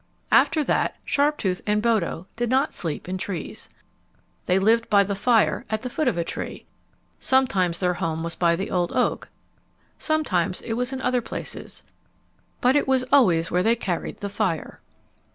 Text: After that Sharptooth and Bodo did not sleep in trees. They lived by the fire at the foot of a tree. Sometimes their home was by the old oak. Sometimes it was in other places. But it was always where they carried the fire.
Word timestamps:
After 0.31 0.63
that 0.63 0.95
Sharptooth 1.05 1.61
and 1.67 1.79
Bodo 1.79 2.25
did 2.35 2.49
not 2.49 2.73
sleep 2.73 3.07
in 3.07 3.19
trees. 3.19 3.69
They 4.47 4.57
lived 4.57 4.89
by 4.89 5.03
the 5.03 5.13
fire 5.13 5.63
at 5.69 5.83
the 5.83 5.91
foot 5.91 6.07
of 6.07 6.17
a 6.17 6.23
tree. 6.23 6.65
Sometimes 7.19 7.79
their 7.79 7.93
home 7.93 8.23
was 8.23 8.33
by 8.33 8.55
the 8.55 8.71
old 8.71 8.91
oak. 8.93 9.29
Sometimes 9.99 10.61
it 10.63 10.73
was 10.73 10.91
in 10.91 11.03
other 11.03 11.21
places. 11.21 11.83
But 12.61 12.75
it 12.75 12.87
was 12.87 13.05
always 13.11 13.51
where 13.51 13.61
they 13.61 13.75
carried 13.75 14.21
the 14.21 14.29
fire. 14.29 14.81